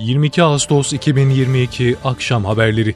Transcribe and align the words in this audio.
22 0.00 0.42
Ağustos 0.42 0.92
2022 0.92 1.96
Akşam 2.04 2.44
Haberleri 2.44 2.94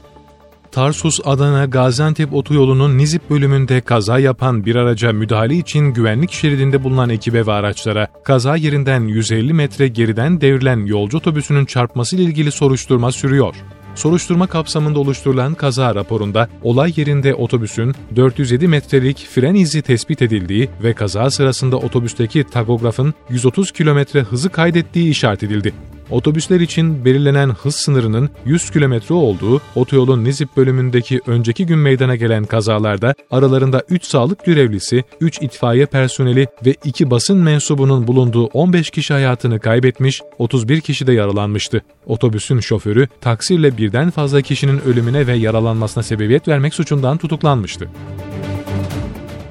Tarsus-Adana 0.71 1.65
Gaziantep 1.65 2.33
otoyolunun 2.33 2.97
Nizip 2.97 3.29
bölümünde 3.29 3.81
kaza 3.81 4.19
yapan 4.19 4.65
bir 4.65 4.75
araca 4.75 5.13
müdahale 5.13 5.55
için 5.55 5.93
güvenlik 5.93 6.31
şeridinde 6.31 6.83
bulunan 6.83 7.09
ekibe 7.09 7.45
ve 7.45 7.51
araçlara 7.51 8.07
kaza 8.23 8.55
yerinden 8.55 9.01
150 9.01 9.53
metre 9.53 9.87
geriden 9.87 10.41
devrilen 10.41 10.85
yolcu 10.85 11.17
otobüsünün 11.17 11.65
çarpması 11.65 12.15
ile 12.15 12.23
ilgili 12.23 12.51
soruşturma 12.51 13.11
sürüyor. 13.11 13.55
Soruşturma 13.95 14.47
kapsamında 14.47 14.99
oluşturulan 14.99 15.53
kaza 15.53 15.95
raporunda 15.95 16.49
olay 16.63 16.93
yerinde 16.95 17.35
otobüsün 17.35 17.95
407 18.15 18.67
metrelik 18.67 19.27
fren 19.31 19.55
izi 19.55 19.81
tespit 19.81 20.21
edildiği 20.21 20.69
ve 20.83 20.93
kaza 20.93 21.31
sırasında 21.31 21.77
otobüsteki 21.77 22.43
tagografın 22.43 23.13
130 23.29 23.71
km 23.71 23.99
hızı 24.19 24.49
kaydettiği 24.49 25.09
işaret 25.09 25.43
edildi. 25.43 25.73
Otobüsler 26.09 26.59
için 26.59 27.05
belirlenen 27.05 27.49
hız 27.49 27.75
sınırının 27.75 28.29
100 28.45 28.69
km 28.69 29.13
olduğu 29.13 29.61
otoyolun 29.75 30.23
Nizip 30.23 30.57
bölümündeki 30.57 31.21
önceki 31.27 31.65
gün 31.65 31.79
meydana 31.79 32.15
gelen 32.15 32.43
kazalarda 32.43 33.13
aralarında 33.31 33.83
3 33.89 34.05
sağlık 34.05 34.45
görevlisi, 34.45 35.03
3 35.21 35.41
itfaiye 35.41 35.85
personeli 35.85 36.47
ve 36.65 36.75
2 36.83 37.11
basın 37.11 37.37
mensubunun 37.37 38.07
bulunduğu 38.07 38.45
15 38.45 38.89
kişi 38.89 39.13
hayatını 39.13 39.59
kaybetmiş, 39.59 40.21
31 40.37 40.81
kişi 40.81 41.07
de 41.07 41.13
yaralanmıştı. 41.13 41.81
Otobüsün 42.05 42.59
şoförü 42.59 43.07
taksirle 43.21 43.77
birden 43.77 44.11
fazla 44.11 44.41
kişinin 44.41 44.81
ölümüne 44.81 45.27
ve 45.27 45.33
yaralanmasına 45.33 46.03
sebebiyet 46.03 46.47
vermek 46.47 46.73
suçundan 46.73 47.17
tutuklanmıştı. 47.17 47.89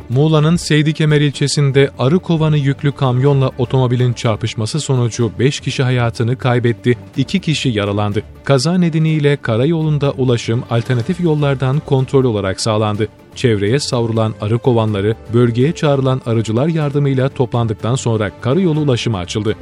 Muğla'nın 0.09 0.57
Seydikemer 0.57 1.21
ilçesinde 1.21 1.91
arı 1.99 2.19
kovanı 2.19 2.57
yüklü 2.57 2.93
kamyonla 2.93 3.51
otomobilin 3.59 4.13
çarpışması 4.13 4.81
sonucu 4.81 5.33
5 5.39 5.61
kişi 5.61 5.83
hayatını 5.83 6.39
kaybetti, 6.39 6.99
2 7.17 7.41
kişi 7.41 7.69
yaralandı. 7.69 8.23
Kaza 8.45 8.79
nedeniyle 8.79 9.37
karayolunda 9.37 10.11
ulaşım 10.11 10.65
alternatif 10.71 11.21
yollardan 11.21 11.81
kontrol 11.81 12.25
olarak 12.25 12.61
sağlandı. 12.61 13.09
Çevreye 13.35 13.79
savrulan 13.79 14.35
arı 14.41 14.59
kovanları 14.59 15.17
bölgeye 15.35 15.73
çağrılan 15.73 16.21
arıcılar 16.27 16.69
yardımıyla 16.69 17.29
toplandıktan 17.29 17.95
sonra 17.95 18.31
karayolu 18.41 18.81
ulaşımı 18.81 19.19
açıldı. 19.19 19.57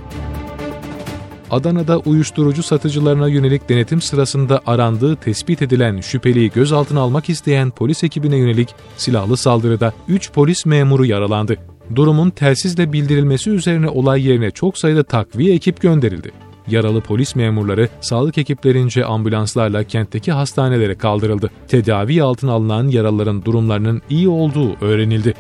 Adana'da 1.53 1.99
uyuşturucu 1.99 2.63
satıcılarına 2.63 3.29
yönelik 3.29 3.69
denetim 3.69 4.01
sırasında 4.01 4.61
arandığı 4.67 5.17
tespit 5.17 5.63
edilen 5.63 6.01
şüpheliyi 6.01 6.51
gözaltına 6.51 7.01
almak 7.01 7.29
isteyen 7.29 7.71
polis 7.71 8.05
ekibine 8.05 8.37
yönelik 8.37 8.69
silahlı 8.97 9.37
saldırıda 9.37 9.93
3 10.09 10.33
polis 10.33 10.67
memuru 10.67 11.05
yaralandı. 11.05 11.57
Durumun 11.95 12.31
telsizle 12.31 12.93
bildirilmesi 12.93 13.51
üzerine 13.51 13.89
olay 13.89 14.29
yerine 14.29 14.51
çok 14.51 14.79
sayıda 14.79 15.03
takviye 15.03 15.55
ekip 15.55 15.81
gönderildi. 15.81 16.33
Yaralı 16.69 17.01
polis 17.01 17.37
memurları 17.37 17.89
sağlık 18.01 18.39
ekiplerince 18.39 19.05
ambulanslarla 19.05 19.85
kentteki 19.85 20.33
hastanelere 20.33 20.95
kaldırıldı. 20.95 21.51
Tedavi 21.69 22.23
altına 22.23 22.53
alınan 22.53 22.89
yaralıların 22.89 23.45
durumlarının 23.45 24.03
iyi 24.11 24.29
olduğu 24.29 24.77
öğrenildi. 24.81 25.35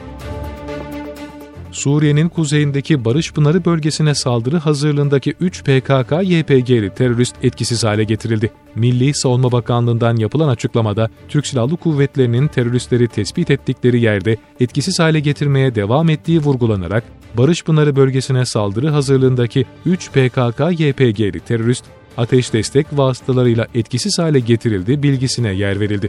Suriye'nin 1.72 2.28
kuzeyindeki 2.28 3.04
Barış 3.04 3.32
Pınarı 3.32 3.64
bölgesine 3.64 4.14
saldırı 4.14 4.56
hazırlığındaki 4.56 5.34
3 5.40 5.62
PKK-YPG'li 5.62 6.94
terörist 6.94 7.36
etkisiz 7.42 7.84
hale 7.84 8.04
getirildi. 8.04 8.52
Milli 8.74 9.14
Savunma 9.14 9.52
Bakanlığı'ndan 9.52 10.16
yapılan 10.16 10.48
açıklamada 10.48 11.10
Türk 11.28 11.46
Silahlı 11.46 11.76
Kuvvetleri'nin 11.76 12.48
teröristleri 12.48 13.08
tespit 13.08 13.50
ettikleri 13.50 14.00
yerde 14.00 14.36
etkisiz 14.60 14.98
hale 14.98 15.20
getirmeye 15.20 15.74
devam 15.74 16.08
ettiği 16.08 16.40
vurgulanarak 16.40 17.04
Barış 17.34 17.64
Pınarı 17.64 17.96
bölgesine 17.96 18.44
saldırı 18.46 18.88
hazırlığındaki 18.88 19.64
3 19.86 20.08
PKK-YPG'li 20.08 21.40
terörist 21.40 21.84
ateş 22.16 22.52
destek 22.52 22.86
vasıtalarıyla 22.92 23.66
etkisiz 23.74 24.18
hale 24.18 24.40
getirildi 24.40 25.02
bilgisine 25.02 25.52
yer 25.52 25.80
verildi. 25.80 26.08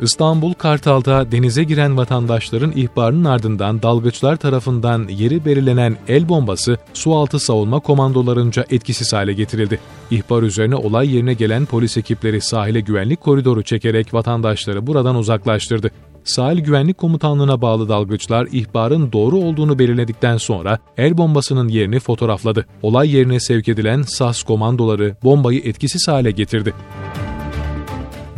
İstanbul 0.00 0.52
Kartal'da 0.52 1.32
denize 1.32 1.64
giren 1.64 1.96
vatandaşların 1.96 2.72
ihbarının 2.76 3.24
ardından 3.24 3.82
dalgıçlar 3.82 4.36
tarafından 4.36 5.08
yeri 5.08 5.44
belirlenen 5.44 5.96
el 6.08 6.28
bombası 6.28 6.78
sualtı 6.94 7.38
savunma 7.38 7.80
komandolarınca 7.80 8.64
etkisiz 8.70 9.12
hale 9.12 9.32
getirildi. 9.32 9.80
İhbar 10.10 10.42
üzerine 10.42 10.74
olay 10.74 11.14
yerine 11.14 11.34
gelen 11.34 11.66
polis 11.66 11.96
ekipleri 11.96 12.40
sahile 12.40 12.80
güvenlik 12.80 13.20
koridoru 13.20 13.62
çekerek 13.62 14.14
vatandaşları 14.14 14.86
buradan 14.86 15.16
uzaklaştırdı. 15.16 15.90
Sahil 16.24 16.60
Güvenlik 16.60 16.98
Komutanlığı'na 16.98 17.62
bağlı 17.62 17.88
dalgıçlar 17.88 18.48
ihbarın 18.52 19.12
doğru 19.12 19.36
olduğunu 19.36 19.78
belirledikten 19.78 20.36
sonra 20.36 20.78
el 20.96 21.18
bombasının 21.18 21.68
yerini 21.68 22.00
fotoğrafladı. 22.00 22.66
Olay 22.82 23.16
yerine 23.16 23.40
sevk 23.40 23.68
edilen 23.68 24.02
SAS 24.02 24.42
komandoları 24.42 25.16
bombayı 25.24 25.60
etkisiz 25.64 26.08
hale 26.08 26.30
getirdi. 26.30 26.74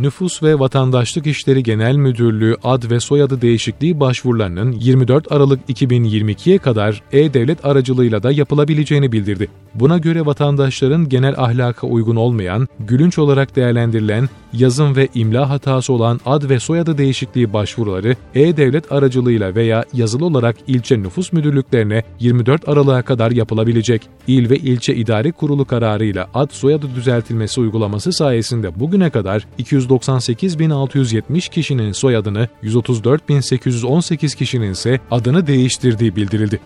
Nüfus 0.01 0.43
ve 0.43 0.59
Vatandaşlık 0.59 1.27
İşleri 1.27 1.63
Genel 1.63 1.97
Müdürlüğü 1.97 2.57
ad 2.65 2.91
ve 2.91 3.01
soyadı 3.01 3.41
değişikliği 3.43 4.01
başvurularının 4.01 4.73
24 4.73 5.33
Aralık 5.33 5.61
2022'ye 5.69 6.59
kadar 6.59 7.03
e-devlet 7.13 7.65
aracılığıyla 7.65 8.23
da 8.23 8.33
yapılabileceğini 8.33 9.13
bildirdi. 9.13 9.49
Buna 9.75 9.99
göre 9.99 10.27
vatandaşların 10.27 11.09
genel 11.09 11.35
ahlaka 11.39 11.87
uygun 11.87 12.17
olmayan, 12.17 12.69
gülünç 12.79 13.19
olarak 13.19 13.57
değerlendirilen, 13.57 14.29
yazım 14.53 14.97
ve 14.97 15.09
imla 15.15 15.51
hatası 15.51 15.93
olan 15.93 16.21
ad 16.27 16.49
ve 16.49 16.61
soyadı 16.61 16.99
değişikliği 16.99 17.53
başvuruları 17.53 18.17
e-devlet 18.35 18.93
aracılığıyla 18.93 19.55
veya 19.55 19.85
yazılı 19.93 20.25
olarak 20.25 20.57
ilçe 20.67 21.03
nüfus 21.03 21.33
müdürlüklerine 21.33 22.03
24 22.21 22.69
Aralık'a 22.69 23.03
kadar 23.03 23.31
yapılabilecek. 23.31 24.03
İl 24.27 24.51
ve 24.51 24.57
ilçe 24.57 24.95
idari 24.95 25.33
kurulu 25.33 25.65
kararıyla 25.65 26.29
ad 26.35 26.51
soyadı 26.51 26.87
düzeltilmesi 26.95 27.61
uygulaması 27.61 28.13
sayesinde 28.13 28.81
bugüne 28.81 29.11
kadar 29.11 29.47
298.670 29.59 31.51
kişinin 31.51 31.93
soyadını, 31.93 32.49
134.818 32.63 34.37
kişinin 34.37 34.73
ise 34.73 35.01
adını 35.11 35.47
değiştirdiği 35.47 36.17
bildirildi. 36.17 36.61